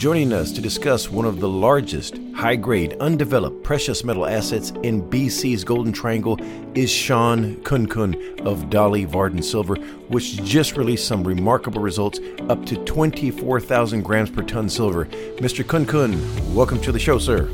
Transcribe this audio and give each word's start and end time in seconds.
Joining 0.00 0.32
us 0.32 0.50
to 0.52 0.62
discuss 0.62 1.10
one 1.10 1.26
of 1.26 1.40
the 1.40 1.48
largest 1.50 2.18
high 2.34 2.56
grade, 2.56 2.96
undeveloped 3.00 3.62
precious 3.62 4.02
metal 4.02 4.24
assets 4.24 4.70
in 4.82 5.02
BC's 5.02 5.62
Golden 5.62 5.92
Triangle 5.92 6.40
is 6.74 6.90
Shawn 6.90 7.56
Khunkhun 7.56 8.40
of 8.46 8.70
Dolly 8.70 9.04
Varden 9.04 9.42
Silver, 9.42 9.74
which 10.08 10.42
just 10.42 10.78
released 10.78 11.06
some 11.06 11.22
remarkable 11.22 11.82
results 11.82 12.18
up 12.48 12.64
to 12.64 12.82
24,000 12.86 14.00
grams 14.00 14.30
per 14.30 14.40
ton 14.40 14.70
silver. 14.70 15.04
Mr. 15.36 15.62
Khunkhun, 15.62 16.54
welcome 16.54 16.80
to 16.80 16.92
the 16.92 16.98
show, 16.98 17.18
sir. 17.18 17.50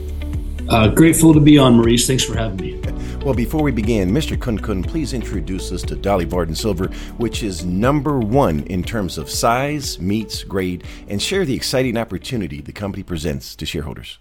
Uh, 0.68 0.86
grateful 0.86 1.34
to 1.34 1.40
be 1.40 1.58
on, 1.58 1.74
Maurice. 1.74 2.06
Thanks 2.06 2.22
for 2.22 2.36
having 2.36 2.58
me. 2.58 2.80
Well, 3.26 3.34
before 3.34 3.64
we 3.64 3.72
begin, 3.72 4.12
Mr. 4.12 4.36
Khunkhun, 4.36 4.86
please 4.86 5.12
introduce 5.12 5.72
us 5.72 5.82
to 5.82 5.96
Dolly 5.96 6.24
Varden 6.24 6.54
Silver, 6.54 6.86
which 7.16 7.42
is 7.42 7.64
number 7.64 8.20
one 8.20 8.60
in 8.66 8.84
terms 8.84 9.18
of 9.18 9.28
size, 9.28 9.98
meets, 9.98 10.44
grade, 10.44 10.84
and 11.08 11.20
share 11.20 11.44
the 11.44 11.52
exciting 11.52 11.96
opportunity 11.96 12.60
the 12.60 12.70
company 12.70 13.02
presents 13.02 13.56
to 13.56 13.66
shareholders. 13.66 14.20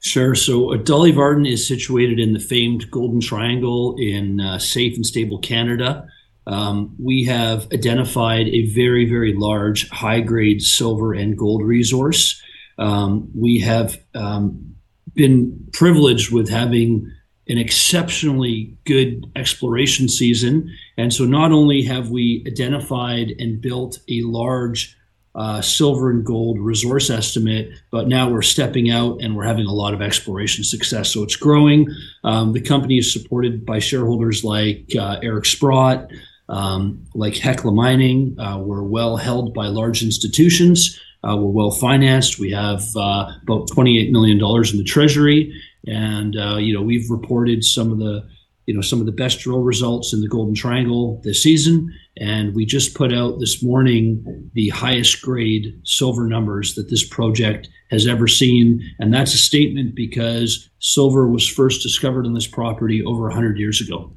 Sure. 0.00 0.34
So, 0.34 0.72
uh, 0.72 0.78
Dolly 0.78 1.10
Varden 1.10 1.44
is 1.44 1.68
situated 1.68 2.18
in 2.18 2.32
the 2.32 2.40
famed 2.40 2.90
Golden 2.90 3.20
Triangle 3.20 3.94
in 3.98 4.40
uh, 4.40 4.58
safe 4.58 4.96
and 4.96 5.04
stable 5.04 5.38
Canada. 5.38 6.08
Um, 6.46 6.96
we 6.98 7.24
have 7.24 7.70
identified 7.74 8.48
a 8.48 8.70
very, 8.70 9.04
very 9.04 9.34
large 9.34 9.86
high 9.90 10.20
grade 10.20 10.62
silver 10.62 11.12
and 11.12 11.36
gold 11.36 11.62
resource. 11.62 12.40
Um, 12.78 13.28
we 13.38 13.60
have 13.60 13.98
um, 14.14 14.76
been 15.14 15.68
privileged 15.74 16.32
with 16.32 16.48
having 16.48 17.12
an 17.48 17.58
exceptionally 17.58 18.76
good 18.84 19.30
exploration 19.36 20.08
season. 20.08 20.74
And 20.96 21.12
so 21.12 21.24
not 21.24 21.52
only 21.52 21.82
have 21.82 22.10
we 22.10 22.42
identified 22.46 23.32
and 23.38 23.60
built 23.60 23.98
a 24.08 24.22
large 24.22 24.96
uh, 25.36 25.60
silver 25.60 26.10
and 26.10 26.24
gold 26.24 26.58
resource 26.58 27.10
estimate, 27.10 27.70
but 27.90 28.08
now 28.08 28.28
we're 28.28 28.42
stepping 28.42 28.90
out 28.90 29.20
and 29.20 29.36
we're 29.36 29.44
having 29.44 29.66
a 29.66 29.72
lot 29.72 29.92
of 29.92 30.00
exploration 30.00 30.64
success. 30.64 31.12
So 31.12 31.22
it's 31.22 31.36
growing. 31.36 31.88
Um, 32.24 32.52
the 32.52 32.60
company 32.60 32.98
is 32.98 33.12
supported 33.12 33.66
by 33.66 33.78
shareholders 33.78 34.44
like 34.44 34.96
uh, 34.98 35.18
Eric 35.22 35.44
Sprott, 35.44 36.10
um, 36.48 37.06
like 37.14 37.36
Hecla 37.36 37.70
Mining. 37.70 38.38
Uh, 38.40 38.58
we're 38.58 38.82
well 38.82 39.18
held 39.18 39.52
by 39.52 39.66
large 39.66 40.02
institutions. 40.02 40.98
Uh, 41.22 41.36
we're 41.36 41.50
well 41.50 41.70
financed. 41.70 42.38
We 42.38 42.52
have 42.52 42.82
uh, 42.96 43.30
about 43.42 43.68
$28 43.68 44.10
million 44.12 44.38
in 44.38 44.78
the 44.78 44.84
treasury. 44.86 45.52
And 45.86 46.36
uh, 46.36 46.56
you 46.56 46.74
know, 46.74 46.82
we've 46.82 47.10
reported 47.10 47.64
some 47.64 47.92
of 47.92 47.98
the 47.98 48.26
you 48.66 48.74
know 48.74 48.80
some 48.80 49.00
of 49.00 49.06
the 49.06 49.12
best 49.12 49.40
drill 49.40 49.60
results 49.60 50.12
in 50.12 50.20
the 50.20 50.28
Golden 50.28 50.54
Triangle 50.54 51.20
this 51.24 51.42
season, 51.42 51.92
and 52.16 52.54
we 52.54 52.66
just 52.66 52.94
put 52.94 53.12
out 53.12 53.38
this 53.38 53.62
morning 53.62 54.50
the 54.54 54.68
highest 54.70 55.22
grade 55.22 55.80
silver 55.84 56.26
numbers 56.26 56.74
that 56.74 56.90
this 56.90 57.06
project 57.06 57.68
has 57.90 58.06
ever 58.06 58.26
seen, 58.26 58.82
and 58.98 59.14
that's 59.14 59.34
a 59.34 59.38
statement 59.38 59.94
because 59.94 60.68
silver 60.80 61.28
was 61.28 61.46
first 61.46 61.82
discovered 61.82 62.26
on 62.26 62.34
this 62.34 62.48
property 62.48 63.04
over 63.04 63.22
100 63.22 63.58
years 63.58 63.80
ago. 63.80 64.12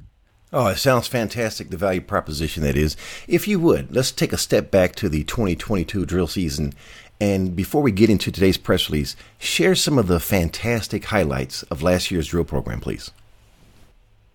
Oh, 0.52 0.68
it 0.68 0.78
sounds 0.78 1.08
fantastic, 1.08 1.70
the 1.70 1.78
value 1.78 2.02
proposition 2.02 2.64
that 2.64 2.76
is. 2.76 2.98
If 3.28 3.48
you 3.48 3.60
would, 3.60 3.94
let's 3.94 4.12
take 4.12 4.34
a 4.34 4.38
step 4.38 4.72
back 4.72 4.96
to 4.96 5.08
the 5.08 5.24
2022 5.24 6.08
drill 6.08 6.26
season 6.26 6.74
and 7.22 7.56
before 7.56 7.82
we 7.82 7.92
get 7.92 8.10
into 8.10 8.32
today's 8.32 8.58
press 8.58 8.90
release, 8.90 9.16
share 9.38 9.76
some 9.76 9.98
of 9.98 10.08
the 10.08 10.20
fantastic 10.20 11.06
highlights 11.06 11.64
of 11.64 11.84
last 11.84 12.12
year's 12.12 12.28
drill 12.28 12.46
program, 12.46 12.80
please. 12.80 13.12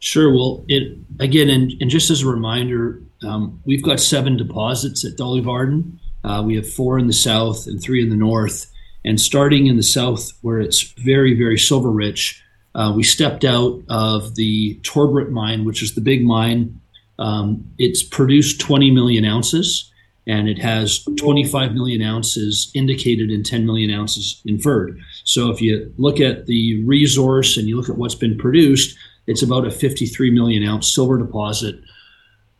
Sure. 0.00 0.30
Well, 0.30 0.64
it 0.68 0.98
again, 1.18 1.48
and, 1.48 1.72
and 1.80 1.90
just 1.90 2.10
as 2.10 2.22
a 2.22 2.26
reminder, 2.26 3.02
um, 3.22 3.62
we've 3.64 3.82
got 3.82 4.00
seven 4.00 4.36
deposits 4.36 5.04
at 5.04 5.16
Dolly 5.16 5.40
Varden. 5.40 5.98
Uh, 6.22 6.42
we 6.44 6.56
have 6.56 6.70
four 6.70 6.98
in 6.98 7.06
the 7.06 7.14
south 7.14 7.66
and 7.66 7.82
three 7.82 8.02
in 8.02 8.10
the 8.10 8.16
north. 8.16 8.70
And 9.02 9.20
starting 9.20 9.66
in 9.66 9.76
the 9.76 9.82
south, 9.82 10.32
where 10.42 10.60
it's 10.60 10.82
very, 10.82 11.34
very 11.34 11.58
silver 11.58 11.90
rich, 11.90 12.42
uh, 12.74 12.92
we 12.94 13.02
stepped 13.02 13.44
out 13.44 13.82
of 13.88 14.34
the 14.34 14.78
Torbrit 14.82 15.30
mine, 15.30 15.64
which 15.64 15.82
is 15.82 15.94
the 15.94 16.00
big 16.00 16.24
mine. 16.24 16.80
Um, 17.18 17.70
it's 17.78 18.02
produced 18.02 18.60
20 18.60 18.90
million 18.90 19.24
ounces 19.24 19.90
and 20.26 20.48
it 20.48 20.58
has 20.58 21.04
25 21.18 21.74
million 21.74 22.00
ounces 22.02 22.70
indicated 22.74 23.30
and 23.30 23.44
10 23.44 23.66
million 23.66 23.90
ounces 23.90 24.40
inferred. 24.46 24.98
So 25.24 25.50
if 25.50 25.60
you 25.60 25.92
look 25.98 26.20
at 26.20 26.46
the 26.46 26.82
resource 26.84 27.56
and 27.56 27.68
you 27.68 27.76
look 27.76 27.90
at 27.90 27.98
what's 27.98 28.14
been 28.14 28.38
produced, 28.38 28.96
it's 29.26 29.42
about 29.42 29.66
a 29.66 29.70
53 29.70 30.30
million 30.30 30.64
ounce 30.64 30.94
silver 30.94 31.18
deposit. 31.18 31.76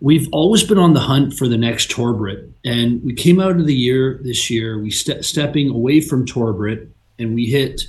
We've 0.01 0.29
always 0.33 0.65
been 0.65 0.79
on 0.79 0.93
the 0.93 1.01
hunt 1.01 1.35
for 1.35 1.49
the 1.49 1.57
next 1.57 1.91
Torbrit, 1.91 2.53
and 2.65 3.03
we 3.03 3.15
came 3.15 3.41
out 3.41 3.59
of 3.59 3.67
the 3.67 3.75
year 3.75 4.21
this 4.23 4.51
year. 4.51 4.79
We 4.79 4.91
ste- 4.91 5.25
stepping 5.25 5.71
away 5.71 6.01
from 6.01 6.27
Torbrit, 6.27 6.91
and 7.19 7.35
we 7.35 7.47
hit 7.47 7.89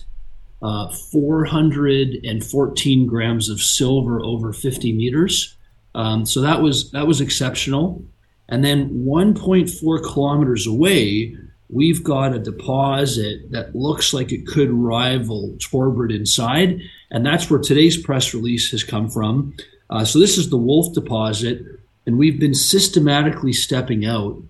uh, 0.62 0.90
414 0.90 3.08
grams 3.08 3.50
of 3.50 3.60
silver 3.60 4.24
over 4.24 4.54
50 4.54 4.94
meters. 4.94 5.58
Um, 5.94 6.26
so 6.26 6.40
that 6.42 6.62
was 6.62 6.92
that 6.92 7.06
was 7.08 7.20
exceptional. 7.22 8.04
And 8.50 8.64
then 8.64 8.90
1.4 9.06 10.04
kilometers 10.04 10.68
away, 10.68 11.36
we've 11.70 12.04
got 12.04 12.34
a 12.34 12.40
deposit 12.40 13.52
that 13.52 13.76
looks 13.76 14.14
like 14.14 14.32
it 14.32 14.48
could 14.48 14.72
rival 14.72 15.56
Torbrit 15.58 16.16
inside. 16.16 16.80
And 17.10 17.26
that's 17.26 17.50
where 17.50 17.60
today's 17.60 17.98
press 17.98 18.34
release 18.34 18.72
has 18.72 18.84
come 18.84 19.10
from. 19.10 19.56
Uh, 19.90 20.06
so 20.06 20.20
this 20.20 20.38
is 20.38 20.50
the 20.50 20.58
Wolf 20.58 20.94
deposit, 20.94 21.62
and 22.06 22.18
we've 22.18 22.40
been 22.40 22.56
systematically 22.56 23.54
stepping 23.54 24.06
out. 24.06 24.42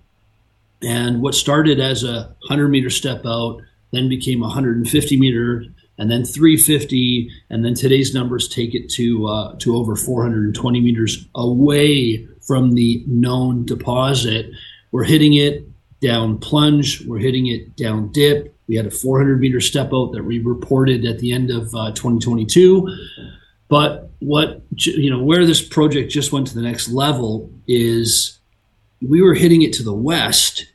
And 0.82 1.22
what 1.22 1.34
started 1.34 1.80
as 1.80 2.04
a 2.04 2.34
100 2.48 2.68
meter 2.68 2.90
step 2.90 3.24
out 3.26 3.62
then 3.92 4.08
became 4.08 4.40
150 4.40 5.16
meter, 5.16 5.64
and 5.98 6.10
then 6.10 6.24
350, 6.24 7.30
and 7.48 7.64
then 7.64 7.74
today's 7.74 8.14
numbers 8.14 8.48
take 8.48 8.74
it 8.74 8.90
to 8.90 9.26
uh, 9.26 9.56
to 9.58 9.76
over 9.76 9.96
420 9.96 10.80
meters 10.80 11.26
away 11.34 12.26
from 12.46 12.72
the 12.72 13.04
known 13.06 13.64
deposit. 13.64 14.50
We're 14.92 15.04
hitting 15.04 15.34
it 15.34 15.66
down 16.00 16.38
plunge, 16.38 17.04
we're 17.06 17.18
hitting 17.18 17.48
it 17.48 17.76
down 17.76 18.12
dip. 18.12 18.54
We 18.68 18.76
had 18.76 18.86
a 18.86 18.90
400 18.90 19.40
meter 19.40 19.60
step 19.60 19.92
out 19.92 20.12
that 20.12 20.24
we 20.24 20.38
reported 20.40 21.04
at 21.04 21.18
the 21.18 21.32
end 21.32 21.50
of 21.50 21.74
uh, 21.74 21.92
2022. 21.92 22.88
But 23.68 24.10
what, 24.20 24.62
you 24.76 25.10
know, 25.10 25.22
where 25.22 25.46
this 25.46 25.62
project 25.62 26.10
just 26.10 26.32
went 26.32 26.46
to 26.48 26.54
the 26.54 26.62
next 26.62 26.88
level 26.88 27.50
is 27.66 28.38
we 29.00 29.22
were 29.22 29.34
hitting 29.34 29.62
it 29.62 29.72
to 29.74 29.82
the 29.82 29.92
west. 29.92 30.66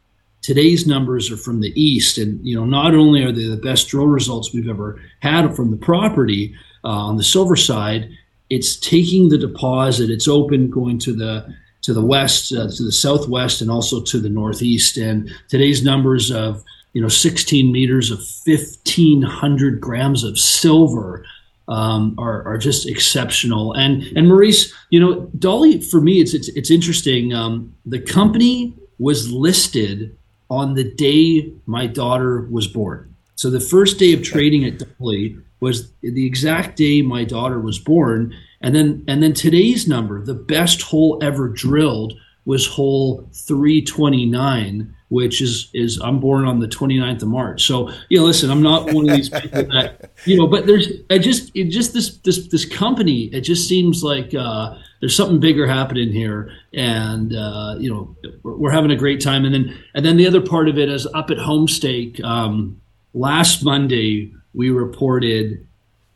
Today's 0.42 0.88
numbers 0.88 1.32
are 1.32 1.38
from 1.38 1.62
the 1.62 1.74
east. 1.82 2.18
And, 2.18 2.46
you 2.46 2.56
know, 2.56 2.66
not 2.66 2.94
only 2.94 3.24
are 3.24 3.32
they 3.32 3.48
the 3.48 3.58
best 3.58 3.90
drill 3.90 4.08
results 4.08 4.54
we've 4.54 4.70
ever 4.70 5.02
had 5.20 5.56
from 5.56 5.72
the 5.72 5.78
property 5.78 6.56
uh, 6.84 6.90
on 6.90 7.18
the 7.18 7.24
silver 7.24 7.56
side, 7.56 8.10
it's 8.52 8.76
taking 8.76 9.30
the 9.30 9.38
deposit, 9.38 10.10
it's 10.10 10.28
open 10.28 10.70
going 10.70 11.00
to 11.00 11.14
the 11.14 11.56
to 11.84 11.94
the 11.94 12.06
west, 12.06 12.54
uh, 12.54 12.70
to 12.70 12.84
the 12.84 12.92
southwest, 12.92 13.62
and 13.62 13.72
also 13.72 14.02
to 14.04 14.20
the 14.20 14.30
northeast. 14.30 14.98
And 14.98 15.32
today's 15.48 15.84
numbers 15.84 16.30
of 16.32 16.64
you 16.94 17.02
know 17.02 17.08
16 17.08 17.72
meters 17.72 18.12
of 18.12 18.20
1500 18.46 19.80
grams 19.80 20.24
of 20.24 20.38
silver 20.38 21.26
um, 21.70 22.14
are, 22.20 22.44
are 22.44 22.58
just 22.58 22.88
exceptional. 22.88 23.74
And 23.74 24.04
and 24.18 24.28
Maurice, 24.28 24.74
you 24.90 25.00
know, 25.00 25.22
Dolly 25.40 25.80
for 25.80 26.02
me, 26.02 26.20
it's 26.20 26.34
it's 26.34 26.50
it's 26.50 26.70
interesting. 26.70 27.34
Um, 27.34 27.74
the 27.86 28.00
company 28.00 28.76
was 29.00 29.32
listed 29.32 30.16
on 30.50 30.74
the 30.74 30.84
day 30.84 31.54
my 31.66 31.88
daughter 31.88 32.42
was 32.52 32.68
born. 32.68 33.11
So 33.42 33.50
the 33.50 33.60
first 33.60 33.98
day 33.98 34.14
of 34.14 34.22
trading 34.22 34.66
at 34.66 34.78
Dolly 34.78 35.36
was 35.62 35.92
the 36.02 36.28
exact 36.28 36.78
day 36.78 37.02
my 37.02 37.24
daughter 37.24 37.60
was 37.60 37.80
born. 37.80 38.36
And 38.62 38.76
then 38.76 39.04
and 39.08 39.24
then 39.24 39.34
today's 39.34 39.88
number, 39.88 40.24
the 40.24 40.36
best 40.36 40.84
hole 40.84 41.18
ever 41.24 41.50
drilled 41.50 42.14
was 42.46 42.68
hole 42.68 43.28
329 43.34 44.96
which 45.10 45.42
is 45.42 45.72
is 45.74 46.00
I'm 46.02 46.20
born 46.20 46.46
on 46.46 46.60
the 46.60 46.68
29th 46.68 47.24
of 47.24 47.30
March. 47.30 47.66
So, 47.66 47.90
you 48.10 48.20
know, 48.20 48.26
listen, 48.26 48.52
I'm 48.52 48.62
not 48.62 48.94
one 48.94 49.10
of 49.10 49.16
these 49.16 49.30
people 49.30 49.64
that, 49.64 50.12
you 50.26 50.38
know, 50.38 50.46
but 50.46 50.68
there's 50.68 50.88
I 51.10 51.18
just 51.18 51.50
it 51.56 51.70
just 51.70 51.94
this 51.94 52.18
this 52.20 52.48
this 52.48 52.66
company, 52.66 53.24
it 53.34 53.42
just 53.42 53.68
seems 53.68 54.04
like 54.04 54.36
uh 54.36 54.78
there's 55.00 55.16
something 55.16 55.40
bigger 55.40 55.66
happening 55.66 56.12
here 56.12 56.52
and 56.76 57.36
uh, 57.36 57.76
you 57.80 57.92
know, 57.92 58.16
we're, 58.44 58.56
we're, 58.56 58.72
having 58.72 58.92
a 58.92 58.96
great 58.96 59.20
time 59.20 59.46
and 59.46 59.56
then 59.56 59.84
and 59.96 60.06
then 60.06 60.16
the 60.16 60.28
other 60.28 60.42
part 60.42 60.70
of 60.70 60.78
it 60.78 60.90
is 60.90 61.08
up 61.08 61.32
at 61.32 61.38
Homestake 61.38 62.24
um 62.24 62.80
last 63.14 63.64
Monday 63.64 64.34
we 64.54 64.70
reported 64.70 65.66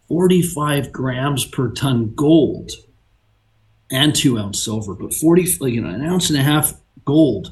45 0.08 0.92
grams 0.92 1.46
per 1.46 1.70
ton 1.70 2.14
gold 2.16 2.72
and 3.92 4.14
two 4.16 4.38
ounce 4.38 4.62
silver, 4.62 4.94
but 4.94 5.14
40, 5.14 5.44
you 5.72 5.82
know, 5.82 5.90
an 5.90 6.06
ounce 6.06 6.30
and 6.30 6.40
a 6.40 6.44
half 6.44 6.74
gold 7.06 7.52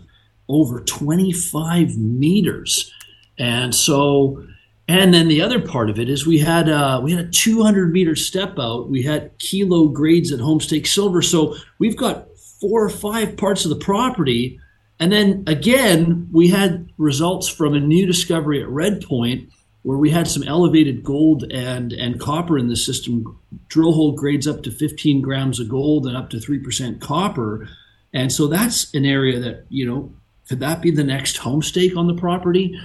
over 0.49 0.81
25 0.81 1.97
meters. 1.97 2.91
And 3.39 3.73
so, 3.73 4.45
and 4.87 5.13
then 5.13 5.27
the 5.27 5.41
other 5.41 5.59
part 5.59 5.89
of 5.89 5.99
it 5.99 6.09
is 6.09 6.27
we 6.27 6.39
had 6.39 6.69
uh, 6.69 6.99
we 7.01 7.11
had 7.13 7.25
a 7.25 7.29
200 7.29 7.91
meter 7.91 8.15
step 8.15 8.59
out. 8.59 8.89
We 8.89 9.03
had 9.03 9.37
kilo 9.39 9.87
grades 9.87 10.31
at 10.31 10.39
Homestake 10.39 10.87
Silver. 10.87 11.21
So 11.21 11.55
we've 11.79 11.97
got 11.97 12.27
four 12.59 12.83
or 12.83 12.89
five 12.89 13.37
parts 13.37 13.65
of 13.65 13.69
the 13.69 13.83
property. 13.83 14.59
And 15.03 15.11
then 15.11 15.43
again, 15.47 16.29
we 16.31 16.47
had 16.47 16.89
results 16.97 17.49
from 17.49 17.73
a 17.73 17.79
new 17.81 18.05
discovery 18.05 18.61
at 18.61 18.69
Red 18.69 19.01
Point 19.01 19.51
where 19.81 19.97
we 19.97 20.09
had 20.09 20.29
some 20.29 20.43
elevated 20.43 21.03
gold 21.03 21.43
and 21.51 21.91
and 21.91 22.21
copper 22.21 22.57
in 22.57 22.69
the 22.69 22.77
system, 22.77 23.37
drill 23.67 23.91
hole 23.91 24.13
grades 24.13 24.47
up 24.47 24.63
to 24.63 24.71
15 24.71 25.21
grams 25.21 25.59
of 25.59 25.67
gold 25.67 26.07
and 26.07 26.15
up 26.15 26.29
to 26.29 26.39
three 26.39 26.57
percent 26.57 27.01
copper, 27.01 27.67
and 28.13 28.31
so 28.31 28.47
that's 28.47 28.93
an 28.93 29.03
area 29.03 29.41
that 29.41 29.65
you 29.67 29.85
know 29.85 30.09
could 30.47 30.61
that 30.61 30.81
be 30.81 30.89
the 30.89 31.03
next 31.03 31.37
Homestake 31.37 31.97
on 31.97 32.07
the 32.07 32.15
property? 32.15 32.79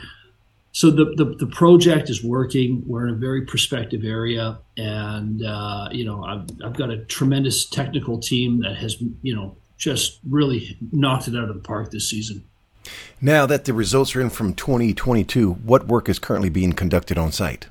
So 0.72 0.90
the, 0.90 1.14
the, 1.16 1.36
the 1.38 1.46
project 1.46 2.10
is 2.10 2.24
working. 2.24 2.82
We're 2.84 3.06
in 3.06 3.14
a 3.14 3.16
very 3.16 3.42
prospective 3.42 4.04
area, 4.04 4.58
and 4.76 5.44
uh, 5.44 5.90
you 5.92 6.04
know 6.04 6.24
I've, 6.24 6.48
I've 6.64 6.76
got 6.76 6.90
a 6.90 7.04
tremendous 7.04 7.64
technical 7.64 8.18
team 8.18 8.62
that 8.62 8.74
has 8.74 9.00
you 9.22 9.36
know 9.36 9.56
just 9.78 10.18
really 10.28 10.76
knocked 10.92 11.28
it 11.28 11.36
out 11.36 11.48
of 11.48 11.54
the 11.54 11.62
park 11.62 11.90
this 11.90 12.10
season. 12.10 12.44
Now 13.20 13.46
that 13.46 13.64
the 13.64 13.72
results 13.72 14.14
are 14.14 14.20
in 14.20 14.30
from 14.30 14.54
2022, 14.54 15.52
what 15.52 15.86
work 15.86 16.08
is 16.08 16.18
currently 16.18 16.50
being 16.50 16.72
conducted 16.72 17.16
on 17.16 17.32
site? 17.32 17.68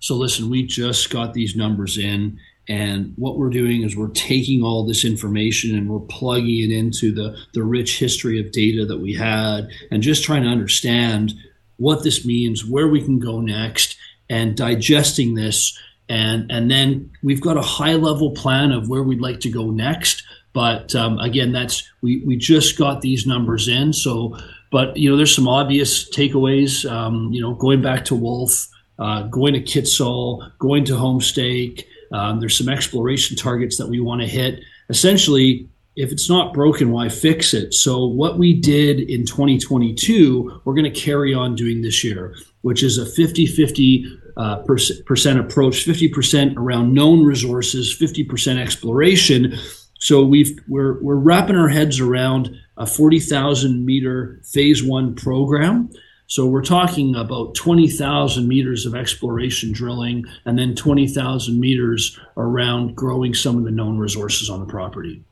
So, 0.00 0.14
listen, 0.14 0.48
we 0.48 0.64
just 0.64 1.10
got 1.10 1.34
these 1.34 1.56
numbers 1.56 1.98
in, 1.98 2.38
and 2.68 3.14
what 3.16 3.38
we're 3.38 3.50
doing 3.50 3.82
is 3.82 3.96
we're 3.96 4.08
taking 4.08 4.62
all 4.62 4.86
this 4.86 5.04
information 5.04 5.76
and 5.76 5.88
we're 5.88 6.00
plugging 6.00 6.70
it 6.70 6.74
into 6.74 7.12
the, 7.12 7.36
the 7.54 7.62
rich 7.62 7.98
history 7.98 8.38
of 8.38 8.52
data 8.52 8.84
that 8.84 8.98
we 8.98 9.14
had 9.14 9.68
and 9.90 10.02
just 10.02 10.22
trying 10.22 10.42
to 10.42 10.48
understand 10.48 11.32
what 11.78 12.04
this 12.04 12.24
means, 12.24 12.64
where 12.64 12.88
we 12.88 13.02
can 13.02 13.18
go 13.18 13.40
next, 13.40 13.96
and 14.28 14.56
digesting 14.56 15.34
this. 15.34 15.78
And, 16.08 16.50
and 16.50 16.70
then 16.70 17.10
we've 17.22 17.40
got 17.40 17.56
a 17.56 17.62
high 17.62 17.94
level 17.94 18.30
plan 18.30 18.72
of 18.72 18.88
where 18.88 19.02
we'd 19.02 19.20
like 19.20 19.40
to 19.40 19.50
go 19.50 19.70
next. 19.70 20.22
But 20.52 20.94
um, 20.94 21.18
again, 21.18 21.52
that's 21.52 21.88
we, 22.00 22.22
we 22.24 22.36
just 22.36 22.78
got 22.78 23.00
these 23.00 23.26
numbers 23.26 23.68
in. 23.68 23.92
So, 23.92 24.36
but 24.70 24.96
you 24.96 25.10
know, 25.10 25.16
there's 25.16 25.34
some 25.34 25.48
obvious 25.48 26.08
takeaways. 26.10 26.90
Um, 26.90 27.32
you 27.32 27.40
know, 27.40 27.54
going 27.54 27.82
back 27.82 28.04
to 28.06 28.14
Wolf, 28.14 28.68
uh, 28.98 29.22
going 29.24 29.54
to 29.54 29.60
Kitsault, 29.60 30.58
going 30.58 30.84
to 30.86 30.94
Homestake. 30.94 31.84
Um, 32.12 32.40
there's 32.40 32.56
some 32.56 32.68
exploration 32.68 33.36
targets 33.36 33.76
that 33.76 33.88
we 33.88 34.00
want 34.00 34.22
to 34.22 34.26
hit. 34.26 34.60
Essentially, 34.88 35.68
if 35.96 36.12
it's 36.12 36.28
not 36.28 36.54
broken, 36.54 36.90
why 36.90 37.08
fix 37.08 37.52
it? 37.52 37.74
So, 37.74 38.06
what 38.06 38.38
we 38.38 38.54
did 38.54 39.00
in 39.00 39.26
2022, 39.26 40.62
we're 40.64 40.74
going 40.74 40.84
to 40.84 40.90
carry 40.90 41.34
on 41.34 41.54
doing 41.54 41.82
this 41.82 42.02
year, 42.02 42.34
which 42.62 42.82
is 42.82 42.98
a 42.98 43.04
50 43.04 43.46
50 43.46 44.18
uh, 44.38 44.62
percent 44.62 45.40
approach 45.40 45.84
50% 45.84 46.56
around 46.56 46.94
known 46.94 47.24
resources, 47.24 47.94
50% 48.00 48.58
exploration. 48.58 49.58
So 49.98 50.24
we've 50.24 50.56
we're 50.68 51.02
we're 51.02 51.16
wrapping 51.16 51.56
our 51.56 51.68
heads 51.68 51.98
around 51.98 52.56
a 52.76 52.86
40,000 52.86 53.84
meter 53.84 54.40
phase 54.44 54.82
one 54.82 55.16
program. 55.16 55.90
So 56.28 56.46
we're 56.46 56.62
talking 56.62 57.16
about 57.16 57.54
20,000 57.54 58.46
meters 58.46 58.86
of 58.86 58.94
exploration 58.94 59.72
drilling 59.72 60.26
and 60.44 60.58
then 60.58 60.74
20,000 60.76 61.58
meters 61.58 62.20
around 62.36 62.94
growing 62.94 63.34
some 63.34 63.56
of 63.56 63.64
the 63.64 63.70
known 63.70 63.98
resources 63.98 64.48
on 64.48 64.60
the 64.60 64.66
property. 64.66 65.22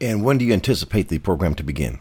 And 0.00 0.22
when 0.22 0.38
do 0.38 0.44
you 0.44 0.52
anticipate 0.52 1.08
the 1.08 1.18
program 1.18 1.54
to 1.54 1.62
begin? 1.62 1.98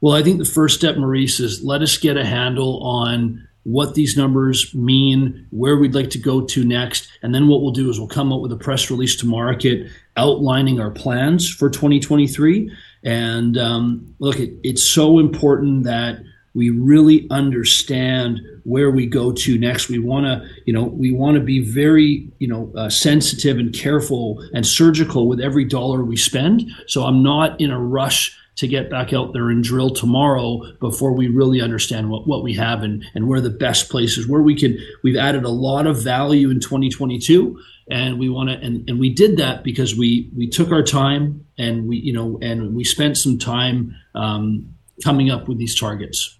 Well, 0.00 0.14
I 0.14 0.22
think 0.22 0.38
the 0.38 0.44
first 0.44 0.76
step, 0.76 0.96
Maurice, 0.96 1.40
is 1.40 1.62
let 1.62 1.82
us 1.82 1.96
get 1.98 2.16
a 2.16 2.24
handle 2.24 2.82
on 2.82 3.47
what 3.64 3.94
these 3.94 4.16
numbers 4.16 4.74
mean, 4.74 5.46
where 5.50 5.76
we'd 5.76 5.94
like 5.94 6.10
to 6.10 6.18
go 6.18 6.40
to 6.40 6.64
next. 6.64 7.08
And 7.22 7.34
then 7.34 7.48
what 7.48 7.60
we'll 7.60 7.72
do 7.72 7.90
is 7.90 7.98
we'll 7.98 8.08
come 8.08 8.32
up 8.32 8.40
with 8.40 8.52
a 8.52 8.56
press 8.56 8.90
release 8.90 9.16
to 9.16 9.26
market 9.26 9.90
outlining 10.16 10.80
our 10.80 10.90
plans 10.90 11.48
for 11.48 11.68
2023. 11.68 12.70
And 13.04 13.58
um, 13.58 14.14
look, 14.18 14.38
it, 14.38 14.54
it's 14.62 14.82
so 14.82 15.18
important 15.18 15.84
that 15.84 16.18
we 16.54 16.70
really 16.70 17.26
understand 17.30 18.40
where 18.64 18.90
we 18.90 19.06
go 19.06 19.32
to 19.32 19.58
next. 19.58 19.88
We 19.88 19.98
want 19.98 20.26
to, 20.26 20.48
you 20.66 20.72
know, 20.72 20.84
we 20.84 21.12
want 21.12 21.36
to 21.36 21.42
be 21.42 21.60
very, 21.60 22.30
you 22.38 22.48
know, 22.48 22.72
uh, 22.76 22.90
sensitive 22.90 23.58
and 23.58 23.72
careful 23.72 24.42
and 24.54 24.66
surgical 24.66 25.28
with 25.28 25.40
every 25.40 25.64
dollar 25.64 26.04
we 26.04 26.16
spend. 26.16 26.70
So 26.86 27.04
I'm 27.04 27.22
not 27.22 27.60
in 27.60 27.70
a 27.70 27.80
rush 27.80 28.36
to 28.58 28.66
get 28.66 28.90
back 28.90 29.12
out 29.12 29.32
there 29.32 29.50
and 29.50 29.62
drill 29.62 29.90
tomorrow 29.90 30.60
before 30.80 31.12
we 31.12 31.28
really 31.28 31.60
understand 31.60 32.10
what, 32.10 32.26
what 32.26 32.42
we 32.42 32.52
have 32.54 32.82
and, 32.82 33.04
and 33.14 33.28
where 33.28 33.40
the 33.40 33.50
best 33.50 33.88
places 33.88 34.26
where 34.26 34.42
we 34.42 34.54
can 34.54 34.76
we've 35.02 35.16
added 35.16 35.44
a 35.44 35.48
lot 35.48 35.86
of 35.86 36.02
value 36.02 36.50
in 36.50 36.58
2022 36.58 37.58
and 37.88 38.18
we 38.18 38.28
want 38.28 38.50
to 38.50 38.56
and, 38.56 38.88
and 38.90 38.98
we 38.98 39.14
did 39.14 39.36
that 39.36 39.62
because 39.62 39.96
we 39.96 40.28
we 40.36 40.48
took 40.48 40.72
our 40.72 40.82
time 40.82 41.46
and 41.56 41.88
we 41.88 41.98
you 41.98 42.12
know 42.12 42.38
and 42.42 42.74
we 42.74 42.82
spent 42.82 43.16
some 43.16 43.38
time 43.38 43.94
um, 44.14 44.74
coming 45.04 45.30
up 45.30 45.46
with 45.46 45.58
these 45.58 45.78
targets. 45.78 46.36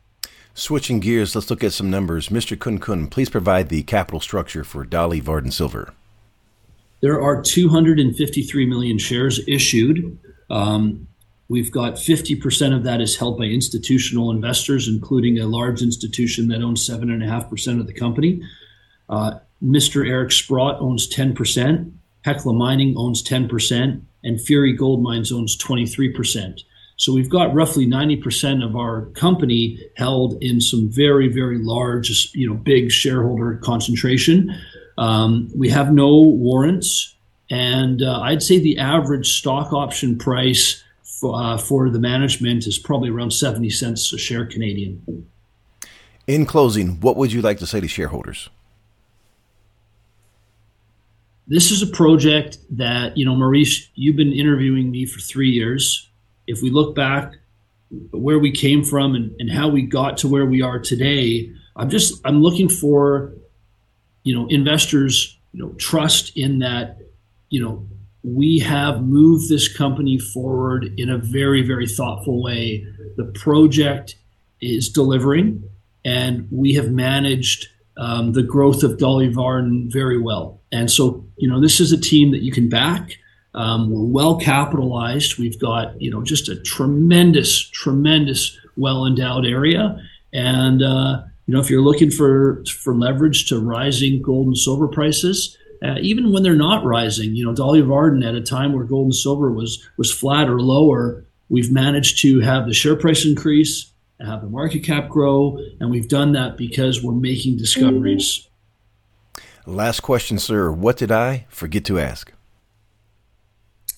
Switching 0.54 0.98
gears 0.98 1.36
let's 1.36 1.50
look 1.50 1.62
at 1.62 1.72
some 1.72 1.88
numbers. 1.88 2.30
Mr 2.30 2.56
Khunkhun 2.56 3.10
please 3.10 3.30
provide 3.30 3.68
the 3.68 3.84
capital 3.84 4.18
structure 4.18 4.64
for 4.64 4.84
dolly 4.84 5.20
varden 5.20 5.52
silver. 5.52 5.94
There 7.00 7.22
are 7.22 7.40
253 7.40 8.66
million 8.66 8.98
shares 8.98 9.38
issued 9.46 10.18
um, 10.50 11.06
We've 11.48 11.72
got 11.72 11.94
50% 11.94 12.76
of 12.76 12.84
that 12.84 13.00
is 13.00 13.16
held 13.16 13.38
by 13.38 13.44
institutional 13.44 14.30
investors, 14.30 14.86
including 14.86 15.38
a 15.38 15.46
large 15.46 15.80
institution 15.80 16.48
that 16.48 16.62
owns 16.62 16.86
7.5% 16.86 17.80
of 17.80 17.86
the 17.86 17.94
company. 17.94 18.42
Uh, 19.08 19.38
Mr. 19.62 20.06
Eric 20.06 20.30
Sprott 20.30 20.80
owns 20.80 21.08
10%, 21.12 21.90
Hecla 22.24 22.52
Mining 22.52 22.94
owns 22.96 23.22
10%, 23.22 24.02
and 24.24 24.40
Fury 24.40 24.74
Gold 24.74 25.02
Mines 25.02 25.32
owns 25.32 25.56
23%. 25.56 26.60
So 26.96 27.12
we've 27.12 27.30
got 27.30 27.54
roughly 27.54 27.86
90% 27.86 28.64
of 28.64 28.76
our 28.76 29.06
company 29.12 29.78
held 29.96 30.36
in 30.42 30.60
some 30.60 30.90
very, 30.90 31.28
very 31.28 31.58
large, 31.58 32.30
you 32.34 32.46
know, 32.46 32.54
big 32.56 32.90
shareholder 32.90 33.56
concentration. 33.56 34.54
Um, 34.98 35.48
we 35.56 35.70
have 35.70 35.92
no 35.92 36.20
warrants, 36.20 37.14
and 37.50 38.02
uh, 38.02 38.20
I'd 38.20 38.42
say 38.42 38.58
the 38.58 38.78
average 38.78 39.38
stock 39.38 39.72
option 39.72 40.18
price 40.18 40.82
uh, 41.22 41.58
for 41.58 41.90
the 41.90 41.98
management 41.98 42.66
is 42.66 42.78
probably 42.78 43.10
around 43.10 43.32
70 43.32 43.70
cents 43.70 44.12
a 44.12 44.18
share 44.18 44.46
Canadian. 44.46 45.26
In 46.26 46.44
closing, 46.44 47.00
what 47.00 47.16
would 47.16 47.32
you 47.32 47.40
like 47.40 47.58
to 47.58 47.66
say 47.66 47.80
to 47.80 47.88
shareholders? 47.88 48.50
This 51.46 51.70
is 51.70 51.80
a 51.80 51.86
project 51.86 52.58
that, 52.70 53.16
you 53.16 53.24
know, 53.24 53.34
Maurice, 53.34 53.88
you've 53.94 54.16
been 54.16 54.34
interviewing 54.34 54.90
me 54.90 55.06
for 55.06 55.18
three 55.18 55.48
years. 55.48 56.10
If 56.46 56.60
we 56.60 56.70
look 56.70 56.94
back 56.94 57.32
where 58.10 58.38
we 58.38 58.52
came 58.52 58.84
from 58.84 59.14
and, 59.14 59.34
and 59.38 59.50
how 59.50 59.68
we 59.68 59.82
got 59.82 60.18
to 60.18 60.28
where 60.28 60.44
we 60.44 60.60
are 60.60 60.78
today, 60.78 61.50
I'm 61.74 61.88
just 61.88 62.20
I'm 62.26 62.42
looking 62.42 62.68
for, 62.68 63.32
you 64.24 64.34
know, 64.34 64.46
investors, 64.48 65.38
you 65.52 65.62
know, 65.62 65.72
trust 65.78 66.36
in 66.36 66.58
that, 66.58 66.98
you 67.48 67.62
know, 67.62 67.86
we 68.34 68.58
have 68.58 69.02
moved 69.02 69.48
this 69.48 69.68
company 69.68 70.18
forward 70.18 70.92
in 70.98 71.10
a 71.10 71.18
very, 71.18 71.62
very 71.62 71.86
thoughtful 71.86 72.42
way. 72.42 72.86
The 73.16 73.24
project 73.24 74.16
is 74.60 74.88
delivering, 74.88 75.62
and 76.04 76.48
we 76.50 76.74
have 76.74 76.90
managed 76.90 77.68
um, 77.96 78.32
the 78.32 78.42
growth 78.42 78.82
of 78.82 78.98
Dolly 78.98 79.28
Varden 79.28 79.90
very 79.90 80.20
well. 80.20 80.60
And 80.72 80.90
so, 80.90 81.24
you 81.36 81.48
know, 81.48 81.60
this 81.60 81.80
is 81.80 81.92
a 81.92 82.00
team 82.00 82.30
that 82.32 82.42
you 82.42 82.52
can 82.52 82.68
back. 82.68 83.18
Um, 83.54 83.90
we're 83.90 84.04
well 84.04 84.38
capitalized. 84.38 85.38
We've 85.38 85.58
got, 85.58 86.00
you 86.00 86.10
know, 86.10 86.22
just 86.22 86.48
a 86.48 86.56
tremendous, 86.56 87.68
tremendous, 87.70 88.58
well 88.76 89.06
endowed 89.06 89.46
area. 89.46 90.00
And, 90.32 90.82
uh, 90.82 91.22
you 91.46 91.54
know, 91.54 91.60
if 91.60 91.70
you're 91.70 91.82
looking 91.82 92.10
for, 92.10 92.62
for 92.66 92.94
leverage 92.94 93.48
to 93.48 93.58
rising 93.58 94.22
gold 94.22 94.46
and 94.46 94.58
silver 94.58 94.86
prices, 94.86 95.56
uh, 95.82 95.96
even 96.00 96.32
when 96.32 96.42
they're 96.42 96.54
not 96.54 96.84
rising. 96.84 97.34
You 97.34 97.44
know, 97.44 97.54
Dolly 97.54 97.80
Varden 97.80 98.22
at 98.22 98.34
a 98.34 98.40
time 98.40 98.72
where 98.72 98.84
gold 98.84 99.06
and 99.06 99.14
silver 99.14 99.50
was 99.50 99.86
was 99.96 100.12
flat 100.12 100.48
or 100.48 100.60
lower, 100.60 101.24
we've 101.48 101.70
managed 101.70 102.20
to 102.22 102.40
have 102.40 102.66
the 102.66 102.74
share 102.74 102.96
price 102.96 103.24
increase, 103.24 103.92
have 104.20 104.42
the 104.42 104.48
market 104.48 104.80
cap 104.80 105.08
grow, 105.08 105.58
and 105.80 105.90
we've 105.90 106.08
done 106.08 106.32
that 106.32 106.56
because 106.56 107.02
we're 107.02 107.12
making 107.12 107.56
discoveries. 107.56 108.48
Last 109.66 110.00
question, 110.00 110.38
sir. 110.38 110.72
What 110.72 110.96
did 110.96 111.12
I 111.12 111.46
forget 111.50 111.84
to 111.86 111.98
ask? 111.98 112.32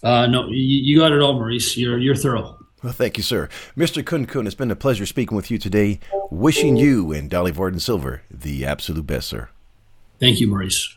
Uh, 0.03 0.27
no, 0.27 0.49
you, 0.49 0.57
you 0.57 0.99
got 0.99 1.13
it 1.13 1.21
all, 1.21 1.35
Maurice. 1.35 1.77
You're 1.77 1.99
you're 1.99 2.17
thorough. 2.17 2.57
Well, 2.83 2.95
thank 2.95 3.19
you, 3.19 3.23
sir. 3.23 3.49
Mr. 3.77 4.03
Khunkhun, 4.03 4.47
it's 4.47 4.55
been 4.55 4.71
a 4.71 4.77
pleasure 4.77 5.05
speaking 5.05 5.37
with 5.37 5.51
you 5.51 5.59
today. 5.59 6.01
Wishing 6.31 6.77
you 6.77 7.13
and 7.13 7.29
Dolly 7.29 7.51
Varden 7.51 7.79
Silver 7.79 8.23
the 8.31 8.65
absolute 8.65 9.07
best, 9.07 9.29
sir. 9.29 9.51
Thank 10.19 10.41
you, 10.41 10.49
Maurice. 10.49 10.97